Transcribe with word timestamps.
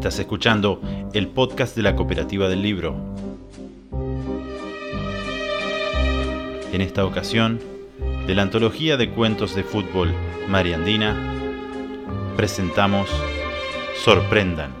Estás 0.00 0.18
escuchando 0.18 0.80
el 1.12 1.28
podcast 1.28 1.76
de 1.76 1.82
la 1.82 1.94
Cooperativa 1.94 2.48
del 2.48 2.62
Libro. 2.62 2.96
En 6.72 6.80
esta 6.80 7.04
ocasión, 7.04 7.60
de 8.26 8.34
la 8.34 8.40
antología 8.40 8.96
de 8.96 9.10
cuentos 9.10 9.54
de 9.54 9.62
fútbol 9.62 10.14
Mariandina, 10.48 11.34
presentamos 12.34 13.10
Sorprendan. 14.02 14.72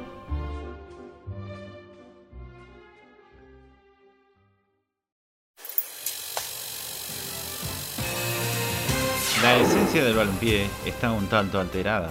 La 9.42 9.58
esencia 9.58 10.02
del 10.02 10.14
balompié 10.14 10.70
está 10.86 11.12
un 11.12 11.26
tanto 11.26 11.60
alterada. 11.60 12.08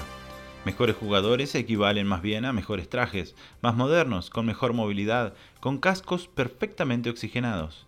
Mejores 0.70 0.98
jugadores 0.98 1.56
equivalen 1.56 2.06
más 2.06 2.22
bien 2.22 2.46
a 2.46 2.54
mejores 2.54 2.88
trajes, 2.88 3.34
más 3.60 3.76
modernos, 3.76 4.30
con 4.30 4.46
mejor 4.46 4.74
movilidad, 4.74 5.34
con 5.60 5.80
cascos 5.80 6.28
perfectamente 6.28 7.10
oxigenados. 7.10 7.88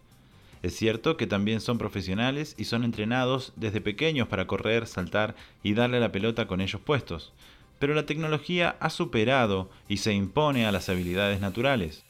Es 0.64 0.78
cierto 0.78 1.16
que 1.16 1.28
también 1.28 1.62
son 1.62 1.78
profesionales 1.78 2.56
y 2.58 2.64
son 2.64 2.84
entrenados 2.84 3.54
desde 3.56 3.82
pequeños 3.82 4.28
para 4.30 4.48
correr, 4.48 4.88
saltar 4.88 5.36
y 5.62 5.76
darle 5.76 6.00
la 6.00 6.12
pelota 6.12 6.48
con 6.48 6.60
ellos 6.60 6.82
puestos, 6.82 7.34
pero 7.78 7.94
la 7.94 8.08
tecnología 8.08 8.78
ha 8.80 8.90
superado 8.90 9.70
y 9.88 9.98
se 9.98 10.14
impone 10.14 10.66
a 10.66 10.72
las 10.72 10.90
habilidades 10.90 11.40
naturales. 11.40 12.04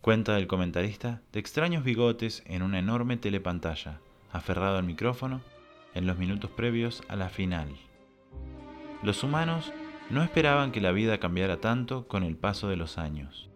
Cuenta 0.00 0.38
el 0.38 0.46
comentarista 0.46 1.22
de 1.32 1.40
extraños 1.40 1.82
bigotes 1.82 2.44
en 2.46 2.62
una 2.62 2.78
enorme 2.78 3.16
telepantalla, 3.16 3.98
aferrado 4.30 4.78
al 4.78 4.84
micrófono 4.84 5.40
en 5.92 6.06
los 6.06 6.18
minutos 6.18 6.52
previos 6.52 7.02
a 7.08 7.16
la 7.16 7.30
final. 7.30 7.66
Los 9.02 9.24
humanos 9.24 9.72
no 10.10 10.22
esperaban 10.22 10.72
que 10.72 10.80
la 10.80 10.92
vida 10.92 11.18
cambiara 11.18 11.60
tanto 11.60 12.06
con 12.06 12.22
el 12.22 12.36
paso 12.36 12.68
de 12.68 12.76
los 12.76 12.98
años. 12.98 13.48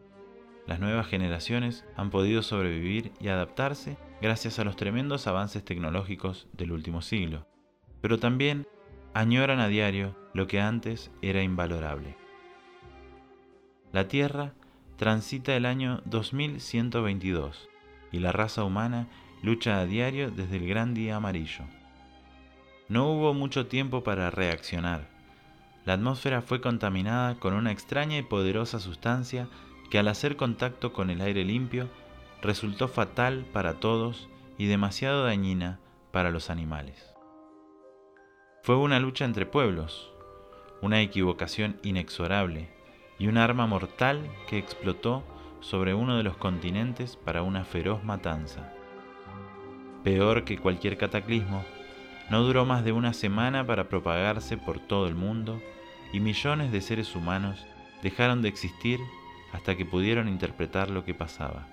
Las 0.67 0.81
nuevas 0.81 1.07
generaciones 1.07 1.85
han 1.97 2.11
podido 2.11 2.43
sobrevivir 2.43 3.13
y 3.21 3.29
adaptarse 3.29 3.97
gracias 4.21 4.59
a 4.59 4.65
los 4.65 4.77
tremendos 4.77 5.27
avances 5.27 5.65
tecnológicos 5.65 6.47
del 6.53 6.73
último 6.73 7.03
siglo, 7.03 7.47
pero 8.01 8.19
también 8.19 8.67
añoran 9.15 9.61
a 9.61 9.69
diario 9.69 10.17
lo 10.35 10.47
que 10.47 10.61
antes 10.61 11.11
era 11.23 11.43
invalorable. 11.43 12.17
La 13.93 14.09
Tierra 14.09 14.53
transita 14.97 15.57
el 15.57 15.65
año 15.65 16.03
2122 16.05 17.69
y 18.13 18.19
la 18.19 18.33
raza 18.33 18.65
humana 18.65 19.07
lucha 19.43 19.81
a 19.81 19.87
diario 19.87 20.31
desde 20.31 20.57
el 20.57 20.69
gran 20.69 20.93
día 20.93 21.17
amarillo. 21.17 21.65
No 22.89 23.11
hubo 23.13 23.33
mucho 23.35 23.67
tiempo 23.67 24.03
para 24.03 24.31
reaccionar. 24.31 25.18
La 25.89 25.95
atmósfera 25.95 26.43
fue 26.43 26.61
contaminada 26.61 27.37
con 27.37 27.55
una 27.55 27.73
extraña 27.73 28.19
y 28.19 28.23
poderosa 28.23 28.79
sustancia 28.79 29.49
que 29.89 29.99
al 29.99 30.09
hacer 30.09 30.37
contacto 30.37 30.93
con 30.93 31.09
el 31.09 31.23
aire 31.23 31.47
limpio 31.47 31.89
resultó 32.43 32.89
fatal 32.89 33.47
para 33.55 33.81
todos 33.81 34.29
y 34.59 34.67
demasiado 34.67 35.25
dañina 35.25 35.81
para 36.11 36.31
los 36.31 36.51
animales. 36.51 37.15
Fue 38.63 38.77
una 38.77 39.01
lucha 39.01 39.25
entre 39.25 39.47
pueblos, 39.47 40.13
una 40.83 41.01
equivocación 41.01 41.81
inexorable 41.83 42.69
y 43.19 43.29
un 43.29 43.39
arma 43.39 43.67
mortal 43.67 44.31
que 44.47 44.59
explotó 44.59 45.25
sobre 45.61 45.95
uno 45.95 46.19
de 46.19 46.23
los 46.23 46.37
continentes 46.37 47.17
para 47.17 47.41
una 47.41 47.65
feroz 47.65 48.05
matanza. 48.05 48.75
Peor 50.05 50.45
que 50.45 50.59
cualquier 50.59 50.99
cataclismo, 50.99 51.65
no 52.29 52.43
duró 52.43 52.67
más 52.67 52.85
de 52.85 52.93
una 52.93 53.15
semana 53.15 53.67
para 53.67 53.89
propagarse 53.89 54.59
por 54.59 54.81
todo 54.81 55.07
el 55.07 55.15
mundo 55.15 55.63
y 56.13 56.21
millones 56.21 56.73
de 56.73 56.81
seres 56.81 57.15
humanos 57.15 57.67
dejaron 58.03 58.43
de 58.43 58.49
existir 58.49 59.01
hasta 59.53 59.77
que 59.77 59.85
pudieron 59.85 60.29
interpretar 60.29 60.91
lo 60.91 61.05
que 61.05 61.15
pasaba. 61.15 61.67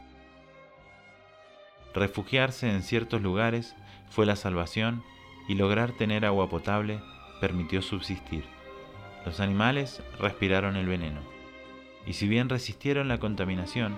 Refugiarse 1.94 2.70
en 2.70 2.84
ciertos 2.84 3.22
lugares 3.22 3.76
fue 4.10 4.26
la 4.26 4.36
salvación 4.36 5.04
y 5.48 5.56
lograr 5.56 5.92
tener 5.92 6.26
agua 6.26 6.50
potable 6.50 7.00
permitió 7.40 7.82
subsistir. 7.82 8.44
Los 9.26 9.40
animales 9.40 10.02
respiraron 10.20 10.76
el 10.76 10.88
veneno 10.88 11.36
y 12.06 12.14
si 12.14 12.28
bien 12.28 12.50
resistieron 12.50 13.08
la 13.08 13.20
contaminación, 13.20 13.96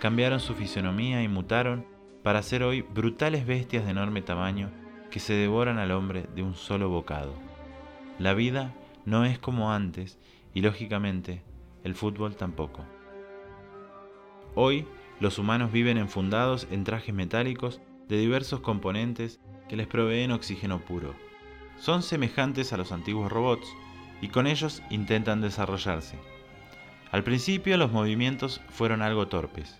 cambiaron 0.00 0.40
su 0.40 0.54
fisonomía 0.54 1.22
y 1.22 1.28
mutaron 1.28 1.86
para 2.22 2.42
ser 2.42 2.62
hoy 2.62 2.82
brutales 2.82 3.46
bestias 3.46 3.84
de 3.84 3.90
enorme 3.90 4.22
tamaño 4.22 4.70
que 5.10 5.20
se 5.20 5.34
devoran 5.34 5.78
al 5.78 5.90
hombre 5.90 6.26
de 6.34 6.42
un 6.42 6.54
solo 6.54 6.88
bocado. 6.88 7.34
La 8.18 8.34
vida 8.34 8.72
no 9.04 9.24
es 9.24 9.38
como 9.38 9.72
antes 9.72 10.18
y 10.54 10.60
lógicamente 10.62 11.42
el 11.82 11.94
fútbol 11.94 12.36
tampoco. 12.36 12.84
Hoy 14.54 14.86
los 15.20 15.38
humanos 15.38 15.72
viven 15.72 15.98
enfundados 15.98 16.66
en 16.70 16.84
trajes 16.84 17.14
metálicos 17.14 17.80
de 18.08 18.18
diversos 18.18 18.60
componentes 18.60 19.40
que 19.68 19.76
les 19.76 19.86
proveen 19.86 20.32
oxígeno 20.32 20.80
puro. 20.80 21.14
Son 21.78 22.02
semejantes 22.02 22.72
a 22.72 22.76
los 22.76 22.92
antiguos 22.92 23.30
robots 23.30 23.66
y 24.20 24.28
con 24.28 24.46
ellos 24.46 24.82
intentan 24.90 25.40
desarrollarse. 25.40 26.18
Al 27.10 27.24
principio 27.24 27.76
los 27.76 27.92
movimientos 27.92 28.60
fueron 28.70 29.02
algo 29.02 29.28
torpes, 29.28 29.78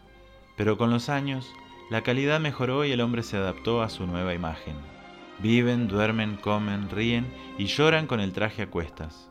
pero 0.57 0.77
con 0.77 0.91
los 0.91 1.09
años 1.09 1.51
la 1.91 2.03
calidad 2.03 2.41
mejoró 2.41 2.85
y 2.85 2.93
el 2.93 3.01
hombre 3.01 3.23
se 3.23 3.37
adaptó 3.37 3.83
a 3.83 3.91
su 3.91 4.07
nueva 4.07 4.35
imagen. 4.35 4.94
Viven, 5.41 5.89
duermen, 5.89 6.37
comen, 6.37 6.89
ríen 6.91 7.33
y 7.59 7.67
lloran 7.67 8.07
con 8.07 8.21
el 8.21 8.33
traje 8.33 8.63
a 8.63 8.71
cuestas. 8.71 9.31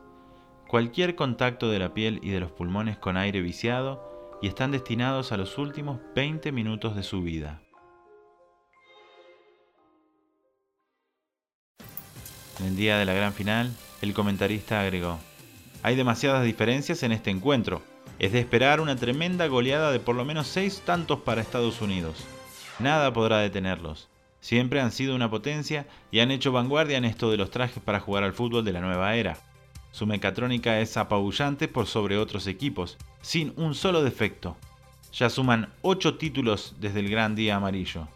Cualquier 0.68 1.14
contacto 1.14 1.70
de 1.70 1.78
la 1.78 1.94
piel 1.94 2.20
y 2.22 2.30
de 2.30 2.40
los 2.40 2.50
pulmones 2.50 2.98
con 2.98 3.16
aire 3.16 3.40
viciado 3.40 4.38
y 4.42 4.48
están 4.48 4.70
destinados 4.70 5.32
a 5.32 5.36
los 5.36 5.56
últimos 5.58 6.00
20 6.14 6.52
minutos 6.52 6.96
de 6.96 7.02
su 7.02 7.22
vida. 7.22 7.62
En 12.60 12.66
el 12.66 12.76
día 12.76 12.98
de 12.98 13.04
la 13.04 13.14
gran 13.14 13.32
final, 13.32 13.72
el 14.00 14.14
comentarista 14.14 14.80
agregó, 14.80 15.18
hay 15.82 15.96
demasiadas 15.96 16.44
diferencias 16.44 17.02
en 17.02 17.12
este 17.12 17.30
encuentro. 17.30 17.82
Es 18.18 18.32
de 18.32 18.40
esperar 18.40 18.80
una 18.80 18.96
tremenda 18.96 19.48
goleada 19.48 19.90
de 19.92 20.00
por 20.00 20.14
lo 20.14 20.24
menos 20.24 20.46
seis 20.46 20.82
tantos 20.84 21.20
para 21.20 21.42
Estados 21.42 21.82
Unidos. 21.82 22.24
Nada 22.78 23.12
podrá 23.12 23.38
detenerlos. 23.38 24.08
Siempre 24.44 24.82
han 24.82 24.92
sido 24.92 25.14
una 25.14 25.30
potencia 25.30 25.86
y 26.10 26.20
han 26.20 26.30
hecho 26.30 26.52
vanguardia 26.52 26.98
en 26.98 27.06
esto 27.06 27.30
de 27.30 27.38
los 27.38 27.50
trajes 27.50 27.82
para 27.82 27.98
jugar 27.98 28.24
al 28.24 28.34
fútbol 28.34 28.62
de 28.62 28.74
la 28.74 28.82
nueva 28.82 29.14
era. 29.14 29.38
Su 29.90 30.04
mecatrónica 30.04 30.80
es 30.80 30.98
apabullante 30.98 31.66
por 31.66 31.86
sobre 31.86 32.18
otros 32.18 32.46
equipos, 32.46 32.98
sin 33.22 33.54
un 33.56 33.74
solo 33.74 34.02
defecto. 34.02 34.58
Ya 35.14 35.30
suman 35.30 35.70
8 35.80 36.18
títulos 36.18 36.76
desde 36.78 37.00
el 37.00 37.08
Gran 37.08 37.34
Día 37.34 37.56
Amarillo. 37.56 38.06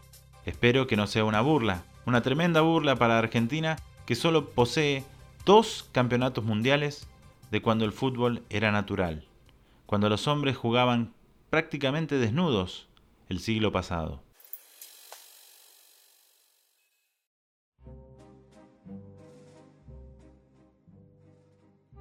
Espero 0.45 0.85
que 0.85 0.95
no 0.95 1.07
sea 1.07 1.25
una 1.25 1.41
burla, 1.41 1.83
una 2.05 2.21
tremenda 2.21 2.61
burla 2.61 2.95
para 2.95 3.17
Argentina 3.17 3.77
que 4.05 4.13
solo 4.13 4.51
posee 4.51 5.03
dos 5.45 5.89
campeonatos 5.93 6.43
mundiales 6.43 7.07
de 7.49 7.63
cuando 7.63 7.85
el 7.85 7.91
fútbol 7.91 8.43
era 8.51 8.71
natural, 8.71 9.25
cuando 9.87 10.09
los 10.09 10.27
hombres 10.27 10.55
jugaban 10.55 11.11
prácticamente 11.49 12.19
desnudos 12.19 12.87
el 13.29 13.39
siglo 13.39 13.71
pasado. 13.71 14.21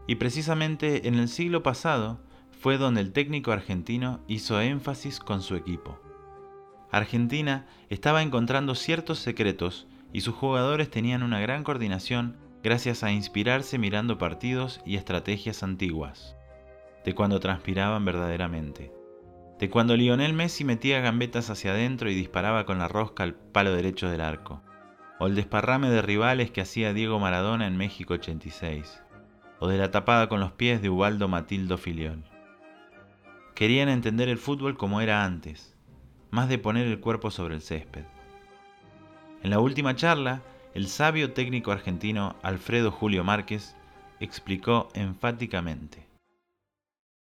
Y 0.08 0.14
precisamente 0.16 1.06
en 1.06 1.16
el 1.16 1.28
siglo 1.28 1.62
pasado 1.62 2.18
fue 2.60 2.78
donde 2.78 3.02
el 3.02 3.12
técnico 3.12 3.52
argentino 3.52 4.20
hizo 4.26 4.58
énfasis 4.58 5.20
con 5.20 5.42
su 5.42 5.54
equipo. 5.54 6.00
Argentina 6.90 7.66
estaba 7.90 8.22
encontrando 8.22 8.74
ciertos 8.74 9.18
secretos 9.18 9.86
y 10.14 10.22
sus 10.22 10.34
jugadores 10.34 10.90
tenían 10.90 11.22
una 11.22 11.40
gran 11.40 11.62
coordinación 11.62 12.38
gracias 12.62 13.04
a 13.04 13.12
inspirarse 13.12 13.78
mirando 13.78 14.16
partidos 14.16 14.80
y 14.86 14.96
estrategias 14.96 15.62
antiguas, 15.62 16.34
de 17.04 17.14
cuando 17.14 17.38
transpiraban 17.38 18.06
verdaderamente, 18.06 18.90
de 19.58 19.68
cuando 19.68 19.94
Lionel 19.94 20.32
Messi 20.32 20.64
metía 20.64 21.00
gambetas 21.00 21.50
hacia 21.50 21.72
adentro 21.72 22.10
y 22.10 22.14
disparaba 22.14 22.64
con 22.64 22.78
la 22.78 22.88
rosca 22.88 23.24
al 23.24 23.34
palo 23.34 23.74
derecho 23.74 24.08
del 24.08 24.22
arco, 24.22 24.62
o 25.20 25.26
el 25.26 25.34
desparrame 25.34 25.90
de 25.90 26.00
rivales 26.00 26.50
que 26.50 26.62
hacía 26.62 26.94
Diego 26.94 27.18
Maradona 27.18 27.66
en 27.66 27.76
México 27.76 28.14
86 28.14 29.02
o 29.60 29.68
de 29.68 29.78
la 29.78 29.90
tapada 29.90 30.28
con 30.28 30.40
los 30.40 30.52
pies 30.52 30.82
de 30.82 30.90
Ubaldo 30.90 31.28
Matildo 31.28 31.78
Filiol. 31.78 32.22
Querían 33.54 33.88
entender 33.88 34.28
el 34.28 34.38
fútbol 34.38 34.76
como 34.76 35.00
era 35.00 35.24
antes, 35.24 35.74
más 36.30 36.48
de 36.48 36.58
poner 36.58 36.86
el 36.86 37.00
cuerpo 37.00 37.30
sobre 37.30 37.54
el 37.56 37.62
césped. 37.62 38.04
En 39.42 39.50
la 39.50 39.60
última 39.60 39.96
charla, 39.96 40.42
el 40.74 40.88
sabio 40.88 41.32
técnico 41.32 41.72
argentino 41.72 42.36
Alfredo 42.42 42.90
Julio 42.90 43.24
Márquez 43.24 43.76
explicó 44.20 44.88
enfáticamente. 44.94 46.06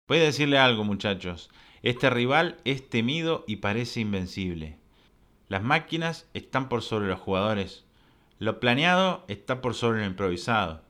Voy 0.07 0.17
a 0.17 0.23
decirle 0.23 0.57
algo 0.57 0.83
muchachos, 0.83 1.49
este 1.83 2.09
rival 2.09 2.57
es 2.65 2.89
temido 2.89 3.45
y 3.47 3.57
parece 3.57 4.01
invencible. 4.01 4.77
Las 5.47 5.63
máquinas 5.63 6.27
están 6.33 6.67
por 6.67 6.81
sobre 6.81 7.07
los 7.07 7.19
jugadores, 7.19 7.85
lo 8.39 8.59
planeado 8.59 9.23
está 9.27 9.61
por 9.61 9.73
sobre 9.73 9.99
lo 9.99 10.05
improvisado. 10.05 10.81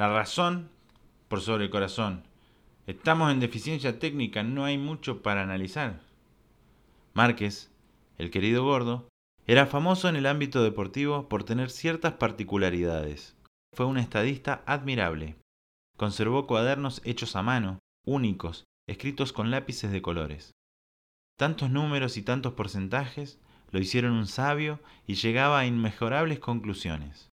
La 0.00 0.08
razón 0.08 0.70
por 1.28 1.42
sobre 1.42 1.64
el 1.64 1.70
corazón. 1.70 2.24
Estamos 2.86 3.30
en 3.30 3.38
deficiencia 3.38 3.98
técnica, 3.98 4.42
no 4.42 4.64
hay 4.64 4.78
mucho 4.78 5.20
para 5.20 5.42
analizar. 5.42 6.00
Márquez, 7.12 7.70
el 8.16 8.30
querido 8.30 8.64
gordo, 8.64 9.10
era 9.46 9.66
famoso 9.66 10.08
en 10.08 10.16
el 10.16 10.24
ámbito 10.24 10.62
deportivo 10.62 11.28
por 11.28 11.44
tener 11.44 11.68
ciertas 11.68 12.14
particularidades. 12.14 13.36
Fue 13.76 13.84
un 13.84 13.98
estadista 13.98 14.62
admirable. 14.64 15.36
Conservó 15.98 16.46
cuadernos 16.46 17.02
hechos 17.04 17.36
a 17.36 17.42
mano, 17.42 17.78
únicos, 18.06 18.64
escritos 18.88 19.34
con 19.34 19.50
lápices 19.50 19.92
de 19.92 20.00
colores. 20.00 20.52
Tantos 21.38 21.68
números 21.68 22.16
y 22.16 22.22
tantos 22.22 22.54
porcentajes 22.54 23.38
lo 23.70 23.78
hicieron 23.78 24.12
un 24.12 24.28
sabio 24.28 24.80
y 25.06 25.16
llegaba 25.16 25.58
a 25.58 25.66
inmejorables 25.66 26.38
conclusiones. 26.38 27.29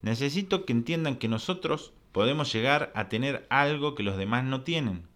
Necesito 0.00 0.64
que 0.64 0.72
entiendan 0.72 1.16
que 1.16 1.28
nosotros 1.28 1.92
podemos 2.12 2.52
llegar 2.52 2.92
a 2.94 3.08
tener 3.08 3.46
algo 3.50 3.94
que 3.94 4.02
los 4.02 4.16
demás 4.16 4.44
no 4.44 4.62
tienen. 4.62 5.06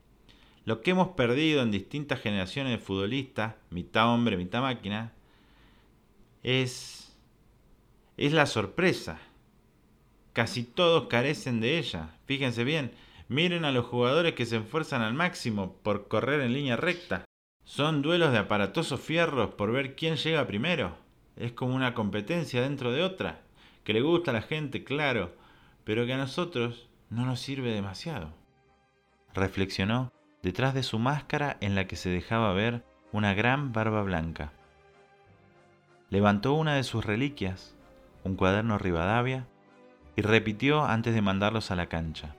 Lo 0.65 0.83
que 0.83 0.91
hemos 0.91 1.09
perdido 1.09 1.63
en 1.63 1.71
distintas 1.71 2.21
generaciones 2.21 2.73
de 2.73 2.85
futbolistas, 2.85 3.55
mitad 3.71 4.13
hombre, 4.13 4.37
mitad 4.37 4.61
máquina, 4.61 5.13
es, 6.43 7.17
es 8.17 8.33
la 8.33 8.47
sorpresa. 8.47 9.19
Casi 10.33 10.63
todos 10.63 11.09
carecen 11.09 11.61
de 11.61 11.79
ella. 11.79 12.17
Fíjense 12.27 12.65
bien, 12.65 12.93
miren 13.29 13.65
a 13.65 13.73
los 13.73 13.87
jugadores 13.87 14.35
que 14.35 14.47
se 14.47 14.59
esfuerzan 14.59 15.03
al 15.03 15.15
máximo 15.15 15.77
por 15.83 16.09
correr 16.09 16.41
en 16.41 16.53
línea 16.53 16.77
recta. 16.77 17.25
Son 17.65 18.03
duelos 18.03 18.33
de 18.33 18.39
aparatosos 18.39 19.01
fierros 19.01 19.55
por 19.55 19.73
ver 19.73 19.97
quién 19.97 20.17
llega 20.17 20.47
primero. 20.47 20.97
Es 21.37 21.53
como 21.53 21.75
una 21.75 21.95
competencia 21.95 22.63
dentro 22.63 22.93
de 22.93 23.03
otra, 23.03 23.43
que 23.85 23.93
le 23.93 24.01
gusta 24.01 24.31
a 24.31 24.35
la 24.35 24.43
gente, 24.43 24.85
claro, 24.85 25.35
pero 25.85 26.07
que 26.07 26.13
a 26.13 26.19
nosotros 26.19 26.89
no 27.09 27.27
nos 27.27 27.41
sirve 27.41 27.73
demasiado. 27.73 28.33
Reflexionó 29.35 30.13
detrás 30.43 30.75
de 30.75 30.83
su 30.83 30.99
máscara 30.99 31.57
en 31.61 31.75
la 31.75 31.87
que 31.87 31.97
se 31.97 32.11
dejaba 32.11 32.53
ver 32.53 32.85
una 33.13 33.35
gran 33.35 33.73
barba 33.73 34.03
blanca. 34.03 34.53
Levantó 36.09 36.55
una 36.55 36.75
de 36.75 36.85
sus 36.85 37.05
reliquias, 37.05 37.75
un 38.25 38.37
cuaderno 38.37 38.79
Rivadavia, 38.79 39.47
y 40.17 40.23
repitió 40.23 40.85
antes 40.85 41.15
de 41.15 41.23
mandarlos 41.23 41.71
a 41.71 41.77
la 41.77 41.89
cancha. 41.89 42.35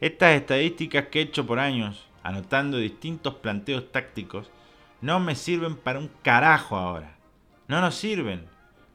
Estas 0.00 0.34
estadísticas 0.34 1.06
que 1.06 1.20
he 1.20 1.22
hecho 1.22 1.46
por 1.46 1.58
años, 1.58 2.06
anotando 2.22 2.76
distintos 2.76 3.34
planteos 3.34 3.90
tácticos, 3.92 4.50
no 5.00 5.20
me 5.20 5.34
sirven 5.34 5.76
para 5.76 5.98
un 5.98 6.10
carajo 6.22 6.76
ahora. 6.76 7.16
No 7.68 7.80
nos 7.80 7.94
sirven. 7.94 8.46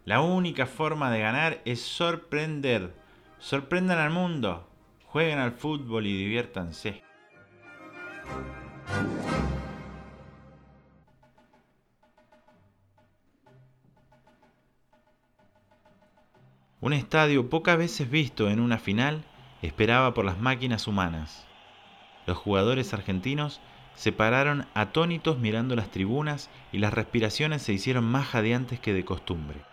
La 0.03 0.21
única 0.21 0.65
forma 0.65 1.11
de 1.11 1.19
ganar 1.19 1.61
es 1.63 1.79
sorprender. 1.79 2.95
Sorprendan 3.37 3.99
al 3.99 4.09
mundo. 4.09 4.67
Jueguen 5.05 5.37
al 5.37 5.51
fútbol 5.51 6.07
y 6.07 6.17
diviértanse. 6.17 7.03
Un 16.79 16.93
estadio 16.93 17.47
pocas 17.47 17.77
veces 17.77 18.09
visto 18.09 18.49
en 18.49 18.59
una 18.59 18.79
final 18.79 19.23
esperaba 19.61 20.15
por 20.15 20.25
las 20.25 20.39
máquinas 20.39 20.87
humanas. 20.87 21.45
Los 22.25 22.37
jugadores 22.37 22.95
argentinos 22.95 23.61
se 23.93 24.11
pararon 24.11 24.65
atónitos 24.73 25.37
mirando 25.37 25.75
las 25.75 25.91
tribunas 25.91 26.49
y 26.71 26.79
las 26.79 26.91
respiraciones 26.91 27.61
se 27.61 27.73
hicieron 27.73 28.05
más 28.05 28.25
jadeantes 28.25 28.79
que 28.79 28.93
de 28.93 29.05
costumbre. 29.05 29.70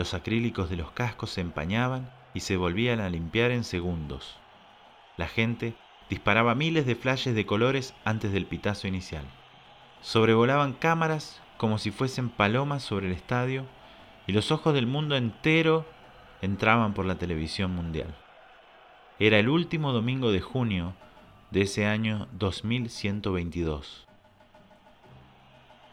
Los 0.00 0.14
acrílicos 0.14 0.70
de 0.70 0.76
los 0.76 0.92
cascos 0.92 1.28
se 1.28 1.42
empañaban 1.42 2.10
y 2.32 2.40
se 2.40 2.56
volvían 2.56 3.00
a 3.00 3.10
limpiar 3.10 3.50
en 3.50 3.64
segundos. 3.64 4.38
La 5.18 5.28
gente 5.28 5.74
disparaba 6.08 6.54
miles 6.54 6.86
de 6.86 6.94
flashes 6.94 7.34
de 7.34 7.44
colores 7.44 7.92
antes 8.06 8.32
del 8.32 8.46
pitazo 8.46 8.88
inicial. 8.88 9.26
Sobrevolaban 10.00 10.72
cámaras 10.72 11.42
como 11.58 11.76
si 11.76 11.90
fuesen 11.90 12.30
palomas 12.30 12.82
sobre 12.82 13.08
el 13.08 13.12
estadio 13.12 13.66
y 14.26 14.32
los 14.32 14.50
ojos 14.50 14.72
del 14.72 14.86
mundo 14.86 15.18
entero 15.18 15.84
entraban 16.40 16.94
por 16.94 17.04
la 17.04 17.16
televisión 17.16 17.74
mundial. 17.74 18.16
Era 19.18 19.38
el 19.38 19.50
último 19.50 19.92
domingo 19.92 20.32
de 20.32 20.40
junio 20.40 20.94
de 21.50 21.60
ese 21.60 21.84
año 21.84 22.26
2122. 22.38 24.09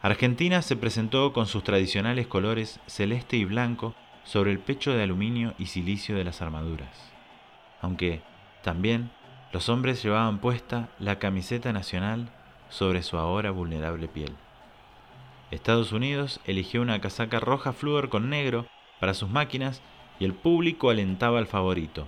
Argentina 0.00 0.62
se 0.62 0.76
presentó 0.76 1.32
con 1.32 1.46
sus 1.46 1.64
tradicionales 1.64 2.28
colores 2.28 2.78
celeste 2.86 3.36
y 3.36 3.44
blanco 3.44 3.96
sobre 4.22 4.52
el 4.52 4.60
pecho 4.60 4.92
de 4.92 5.02
aluminio 5.02 5.54
y 5.58 5.66
silicio 5.66 6.14
de 6.16 6.22
las 6.22 6.40
armaduras, 6.40 7.12
aunque 7.80 8.22
también 8.62 9.10
los 9.52 9.68
hombres 9.68 10.00
llevaban 10.00 10.38
puesta 10.38 10.88
la 11.00 11.18
camiseta 11.18 11.72
nacional 11.72 12.30
sobre 12.68 13.02
su 13.02 13.16
ahora 13.16 13.50
vulnerable 13.50 14.06
piel. 14.06 14.36
Estados 15.50 15.90
Unidos 15.90 16.40
eligió 16.44 16.80
una 16.80 17.00
casaca 17.00 17.40
roja 17.40 17.72
flúor 17.72 18.08
con 18.08 18.30
negro 18.30 18.66
para 19.00 19.14
sus 19.14 19.28
máquinas 19.28 19.82
y 20.20 20.26
el 20.26 20.34
público 20.34 20.90
alentaba 20.90 21.38
al 21.38 21.46
favorito. 21.46 22.06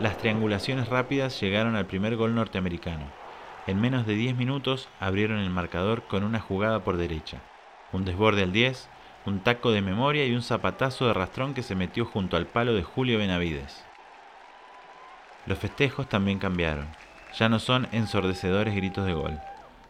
Las 0.00 0.16
triangulaciones 0.16 0.88
rápidas 0.88 1.38
llegaron 1.40 1.76
al 1.76 1.86
primer 1.86 2.16
gol 2.16 2.34
norteamericano. 2.34 3.23
En 3.66 3.80
menos 3.80 4.06
de 4.06 4.14
10 4.14 4.36
minutos 4.36 4.88
abrieron 5.00 5.38
el 5.38 5.50
marcador 5.50 6.02
con 6.02 6.22
una 6.22 6.40
jugada 6.40 6.84
por 6.84 6.98
derecha, 6.98 7.40
un 7.92 8.04
desborde 8.04 8.42
al 8.42 8.52
10, 8.52 8.90
un 9.24 9.40
taco 9.40 9.72
de 9.72 9.80
memoria 9.80 10.26
y 10.26 10.34
un 10.34 10.42
zapatazo 10.42 11.06
de 11.06 11.14
rastrón 11.14 11.54
que 11.54 11.62
se 11.62 11.74
metió 11.74 12.04
junto 12.04 12.36
al 12.36 12.46
palo 12.46 12.74
de 12.74 12.82
Julio 12.82 13.18
Benavides. 13.18 13.84
Los 15.46 15.58
festejos 15.58 16.08
también 16.08 16.38
cambiaron. 16.38 16.86
Ya 17.38 17.48
no 17.48 17.58
son 17.58 17.88
ensordecedores 17.92 18.74
gritos 18.74 19.06
de 19.06 19.14
gol. 19.14 19.40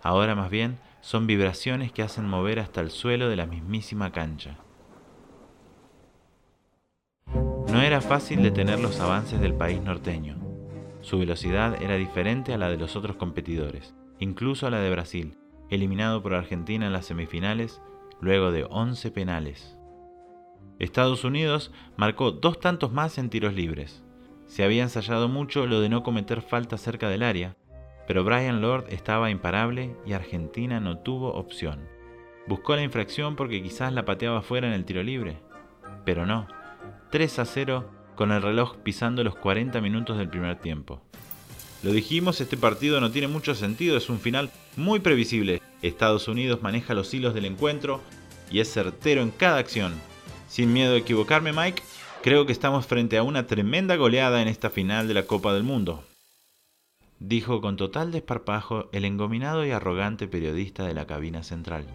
Ahora 0.03 0.35
más 0.35 0.51
bien 0.51 0.79
son 1.01 1.27
vibraciones 1.27 1.93
que 1.93 2.03
hacen 2.03 2.29
mover 2.29 2.61
hasta 2.61 2.81
el 2.81 2.91
suelo 2.91 3.29
de 3.29 3.37
la 3.37 3.47
mismísima 3.47 4.13
cancha. 4.13 4.57
No 7.69 7.81
era 7.83 8.01
fácil 8.01 8.43
detener 8.43 8.79
los 8.79 9.01
avances 9.01 9.41
del 9.41 9.55
país 9.55 9.81
norteño. 9.83 10.44
Su 11.05 11.19
velocidad 11.19 11.83
era 11.83 11.97
diferente 11.97 12.55
a 12.55 12.59
la 12.59 12.71
de 12.71 12.79
los 12.79 12.97
otros 12.97 13.17
competidores, 13.17 13.95
incluso 14.21 14.67
a 14.67 14.71
la 14.71 14.81
de 14.81 14.89
Brasil, 14.89 15.37
eliminado 15.69 16.23
por 16.23 16.33
Argentina 16.33 16.87
en 16.87 16.95
las 16.95 17.05
semifinales 17.05 17.83
luego 18.23 18.51
de 18.51 18.65
11 18.71 19.11
penales. 19.11 19.77
Estados 20.79 21.23
Unidos 21.25 21.73
marcó 21.99 22.31
dos 22.31 22.59
tantos 22.59 22.91
más 22.91 23.19
en 23.19 23.29
tiros 23.29 23.53
libres. 23.53 24.03
Se 24.47 24.65
había 24.65 24.83
ensayado 24.83 25.29
mucho 25.29 25.67
lo 25.67 25.83
de 25.83 25.91
no 25.91 26.03
cometer 26.03 26.41
falta 26.41 26.79
cerca 26.79 27.11
del 27.11 27.23
área, 27.23 27.55
pero 28.07 28.25
Brian 28.25 28.63
Lord 28.63 28.87
estaba 28.89 29.29
imparable 29.29 29.95
y 30.07 30.15
Argentina 30.15 30.81
no 30.81 31.01
tuvo 31.01 31.35
opción. 31.35 31.87
Buscó 32.47 32.77
la 32.77 32.83
infracción 32.83 33.37
porque 33.37 33.63
quizás 33.63 33.93
la 33.93 34.07
pateaba 34.07 34.41
fuera 34.41 34.69
en 34.69 34.73
el 34.73 34.87
tiro 34.87 35.03
libre, 35.03 35.37
pero 36.07 36.25
no. 36.25 36.49
3 37.11 37.41
a 37.41 37.45
0 37.45 37.91
con 38.15 38.33
el 38.33 38.43
reloj 38.43 38.77
pisando 38.83 39.25
los 39.25 39.37
40 39.37 39.81
minutos 39.81 40.19
del 40.19 40.29
primer 40.29 40.57
tiempo. 40.57 41.03
Lo 41.83 41.93
dijimos, 41.93 42.41
este 42.41 42.57
partido 42.57 43.01
no 43.01 43.11
tiene 43.11 43.29
mucho 43.29 43.55
sentido, 43.55 43.97
es 43.97 44.09
un 44.09 44.21
final 44.21 44.51
muy 44.77 45.01
previsible. 45.01 45.61
Estados 45.83 46.29
Unidos 46.29 46.63
maneja 46.63 46.95
los 46.95 47.13
hilos 47.13 47.35
del 47.35 47.45
encuentro 47.45 48.01
y 48.51 48.61
es 48.61 48.73
certero 48.73 49.23
en 49.23 49.31
cada 49.31 49.59
acción. 49.59 49.93
Sin 50.49 50.73
miedo 50.73 50.95
a 50.95 50.99
equivocarme, 50.99 51.53
Mike, 51.53 51.83
creo 52.23 52.47
que 52.47 52.53
estamos 52.53 52.87
frente 52.87 53.19
a 53.19 53.23
una 53.23 53.47
tremenda 53.47 53.97
goleada 53.97 54.41
en 54.41 54.49
esta 54.49 54.71
final 54.71 55.09
de 55.09 55.15
la 55.15 55.25
Copa 55.25 55.53
del 55.53 55.63
Mundo 55.63 56.05
dijo 57.29 57.61
con 57.61 57.77
total 57.77 58.13
desparpajo 58.13 58.89
el 58.93 59.05
engominado 59.05 59.65
y 59.65 59.71
arrogante 59.71 60.29
periodista 60.29 60.85
de 60.85 60.95
la 60.95 61.07
cabina 61.07 61.43
central. 61.43 61.87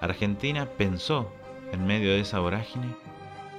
Argentina 0.00 0.66
pensó 0.66 1.32
en 1.72 1.86
medio 1.86 2.10
de 2.10 2.20
esa 2.20 2.40
vorágine 2.40 2.94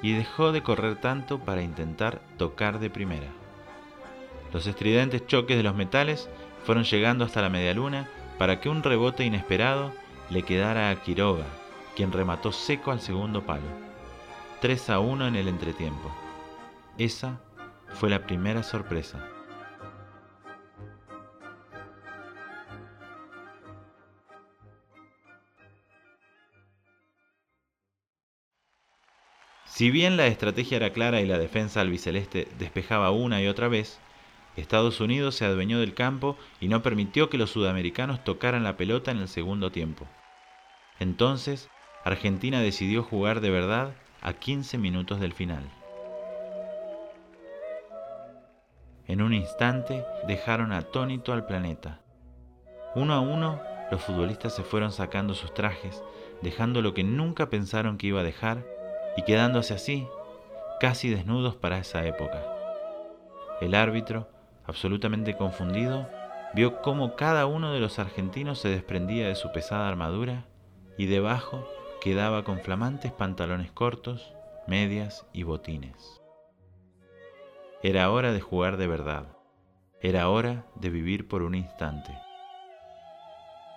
y 0.04 0.12
dejó 0.12 0.52
de 0.52 0.62
correr 0.62 0.98
tanto 0.98 1.40
para 1.40 1.64
intentar 1.64 2.22
tocar 2.38 2.80
de 2.80 2.92
primera. 2.92 3.30
Los 4.52 4.68
estridentes 4.68 5.26
choques 5.26 5.58
de 5.58 5.64
los 5.64 5.74
metales 5.74 6.30
fueron 6.66 6.84
llegando 6.84 7.26
hasta 7.26 7.42
la 7.42 7.50
medialuna 7.50 8.08
para 8.38 8.60
que 8.60 8.70
un 8.70 8.84
rebote 8.84 9.24
inesperado 9.24 9.94
le 10.30 10.44
quedara 10.44 10.90
a 10.90 10.96
Quiroga, 10.98 11.46
quien 11.96 12.12
remató 12.12 12.52
seco 12.52 12.92
al 12.92 13.00
segundo 13.00 13.44
palo. 13.44 13.64
3 14.62 14.90
a 14.90 15.00
1 15.00 15.28
en 15.28 15.36
el 15.38 15.48
entretiempo. 15.48 16.12
Esa 16.98 17.40
fue 17.94 18.10
la 18.10 18.28
primera 18.28 18.62
sorpresa. 18.62 19.33
Si 29.74 29.90
bien 29.90 30.18
la 30.18 30.28
estrategia 30.28 30.78
era 30.78 30.92
clara 30.92 31.22
y 31.22 31.26
la 31.26 31.40
defensa 31.40 31.82
albiceleste 31.82 32.48
despejaba 32.60 33.10
una 33.10 33.42
y 33.42 33.48
otra 33.48 33.70
vez, 33.70 34.00
Estados 34.56 35.02
Unidos 35.02 35.34
se 35.34 35.46
adueñó 35.46 35.80
del 35.80 35.96
campo 35.96 36.38
y 36.60 36.68
no 36.68 36.84
permitió 36.84 37.28
que 37.28 37.40
los 37.40 37.50
sudamericanos 37.50 38.24
tocaran 38.24 38.64
la 38.64 38.78
pelota 38.78 39.10
en 39.10 39.18
el 39.18 39.28
segundo 39.28 39.72
tiempo. 39.72 40.08
Entonces, 41.00 41.72
Argentina 42.06 42.62
decidió 42.62 43.02
jugar 43.02 43.42
de 43.42 43.50
verdad 43.50 43.96
a 44.22 44.34
15 44.34 44.78
minutos 44.78 45.20
del 45.20 45.34
final. 45.34 45.68
En 49.08 49.24
un 49.24 49.34
instante 49.34 50.06
dejaron 50.28 50.72
atónito 50.72 51.34
al 51.34 51.48
planeta. 51.48 52.00
Uno 52.94 53.16
a 53.16 53.22
uno, 53.22 53.60
los 53.90 54.04
futbolistas 54.04 54.56
se 54.56 54.62
fueron 54.62 54.92
sacando 54.92 55.34
sus 55.34 55.52
trajes, 55.52 56.04
dejando 56.44 56.84
lo 56.84 56.94
que 56.94 57.04
nunca 57.04 57.50
pensaron 57.50 57.98
que 57.98 58.06
iba 58.06 58.20
a 58.20 58.24
dejar 58.24 58.73
y 59.18 59.24
quedándose 59.24 59.74
así, 59.74 60.08
casi 60.80 61.10
desnudos 61.10 61.56
para 61.56 61.78
esa 61.78 62.06
época. 62.06 62.44
El 63.62 63.76
árbitro, 63.76 64.28
absolutamente 64.66 65.36
confundido, 65.36 66.10
vio 66.54 66.82
cómo 66.82 67.16
cada 67.16 67.46
uno 67.46 67.74
de 67.74 67.80
los 67.80 68.00
argentinos 68.00 68.60
se 68.60 68.70
desprendía 68.70 69.28
de 69.28 69.36
su 69.36 69.52
pesada 69.52 69.88
armadura 69.88 70.46
y 70.98 71.06
debajo 71.06 71.68
quedaba 72.02 72.44
con 72.44 72.60
flamantes 72.60 73.12
pantalones 73.12 73.72
cortos, 73.72 74.34
medias 74.68 75.26
y 75.34 75.44
botines. 75.44 76.22
Era 77.82 78.12
hora 78.12 78.32
de 78.32 78.42
jugar 78.42 78.78
de 78.78 78.88
verdad. 78.88 79.26
Era 80.02 80.30
hora 80.30 80.66
de 80.76 80.90
vivir 80.90 81.28
por 81.28 81.44
un 81.44 81.56
instante. 81.56 82.18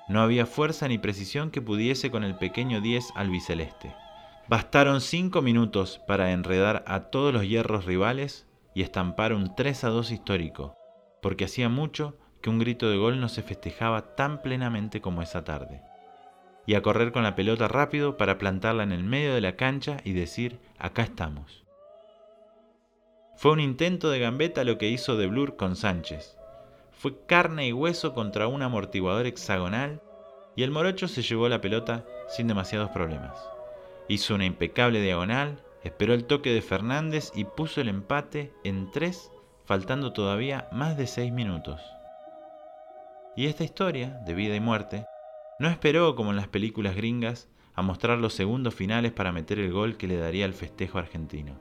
No 0.08 0.20
había 0.20 0.46
fuerza 0.46 0.86
ni 0.86 0.98
precisión 0.98 1.50
que 1.50 1.62
pudiese 1.62 2.10
con 2.10 2.22
el 2.22 2.36
pequeño 2.36 2.80
10 2.80 3.12
albiceleste. 3.16 3.94
Bastaron 4.48 5.00
cinco 5.00 5.42
minutos 5.42 6.00
para 6.06 6.30
enredar 6.30 6.84
a 6.86 7.10
todos 7.10 7.34
los 7.34 7.48
hierros 7.48 7.84
rivales 7.84 8.46
y 8.76 8.82
estampar 8.82 9.32
un 9.32 9.56
3 9.56 9.82
a 9.82 9.88
2 9.88 10.12
histórico, 10.12 10.76
porque 11.20 11.46
hacía 11.46 11.68
mucho 11.68 12.16
que 12.40 12.50
un 12.50 12.60
grito 12.60 12.88
de 12.88 12.96
gol 12.96 13.20
no 13.20 13.28
se 13.28 13.42
festejaba 13.42 14.14
tan 14.14 14.42
plenamente 14.42 15.00
como 15.00 15.20
esa 15.20 15.42
tarde. 15.42 15.82
Y 16.64 16.74
a 16.74 16.82
correr 16.82 17.10
con 17.10 17.24
la 17.24 17.34
pelota 17.34 17.66
rápido 17.66 18.16
para 18.16 18.38
plantarla 18.38 18.84
en 18.84 18.92
el 18.92 19.02
medio 19.02 19.34
de 19.34 19.40
la 19.40 19.56
cancha 19.56 19.96
y 20.04 20.12
decir, 20.12 20.60
acá 20.78 21.02
estamos. 21.02 21.64
Fue 23.34 23.50
un 23.50 23.58
intento 23.58 24.10
de 24.10 24.20
gambeta 24.20 24.62
lo 24.62 24.78
que 24.78 24.88
hizo 24.88 25.16
De 25.16 25.26
Blur 25.26 25.56
con 25.56 25.74
Sánchez. 25.74 26.38
Fue 26.92 27.26
carne 27.26 27.66
y 27.66 27.72
hueso 27.72 28.14
contra 28.14 28.46
un 28.46 28.62
amortiguador 28.62 29.26
hexagonal 29.26 30.00
y 30.54 30.62
el 30.62 30.70
morocho 30.70 31.08
se 31.08 31.22
llevó 31.22 31.48
la 31.48 31.60
pelota 31.60 32.04
sin 32.28 32.46
demasiados 32.46 32.90
problemas. 32.90 33.55
Hizo 34.08 34.34
una 34.34 34.44
impecable 34.44 35.00
diagonal, 35.00 35.62
esperó 35.82 36.14
el 36.14 36.24
toque 36.24 36.52
de 36.52 36.62
Fernández 36.62 37.32
y 37.34 37.44
puso 37.44 37.80
el 37.80 37.88
empate 37.88 38.52
en 38.62 38.90
tres, 38.90 39.32
faltando 39.64 40.12
todavía 40.12 40.68
más 40.72 40.96
de 40.96 41.06
seis 41.06 41.32
minutos. 41.32 41.80
Y 43.36 43.46
esta 43.46 43.64
historia, 43.64 44.20
de 44.24 44.34
vida 44.34 44.54
y 44.54 44.60
muerte, 44.60 45.06
no 45.58 45.68
esperó, 45.68 46.14
como 46.14 46.30
en 46.30 46.36
las 46.36 46.48
películas 46.48 46.94
gringas, 46.94 47.48
a 47.74 47.82
mostrar 47.82 48.18
los 48.18 48.32
segundos 48.32 48.74
finales 48.74 49.12
para 49.12 49.32
meter 49.32 49.58
el 49.58 49.72
gol 49.72 49.96
que 49.96 50.06
le 50.06 50.16
daría 50.16 50.44
el 50.44 50.54
festejo 50.54 50.98
argentino. 50.98 51.60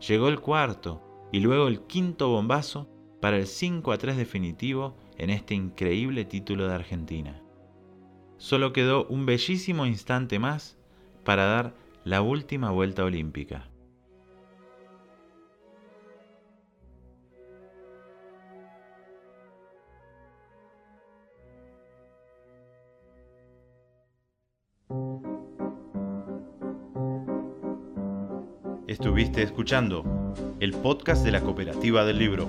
Llegó 0.00 0.28
el 0.28 0.40
cuarto 0.40 1.28
y 1.32 1.40
luego 1.40 1.68
el 1.68 1.82
quinto 1.82 2.28
bombazo 2.28 2.88
para 3.20 3.36
el 3.36 3.46
5 3.46 3.92
a 3.92 3.98
3 3.98 4.16
definitivo 4.16 4.96
en 5.16 5.30
este 5.30 5.54
increíble 5.54 6.24
título 6.24 6.66
de 6.66 6.74
Argentina. 6.74 7.42
Solo 8.36 8.72
quedó 8.72 9.06
un 9.06 9.26
bellísimo 9.26 9.86
instante 9.86 10.38
más 10.38 10.78
para 11.24 11.46
dar 11.46 11.74
la 12.04 12.22
última 12.22 12.70
vuelta 12.70 13.04
olímpica. 13.04 13.68
Estuviste 28.86 29.42
escuchando 29.42 30.04
el 30.60 30.72
podcast 30.72 31.24
de 31.24 31.32
la 31.32 31.40
Cooperativa 31.40 32.04
del 32.04 32.18
Libro. 32.18 32.46